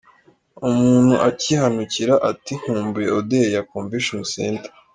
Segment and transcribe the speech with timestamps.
[0.67, 4.73] Umuntu akihanukira ati ‘Nkumbuye odeur ya Convention Center’.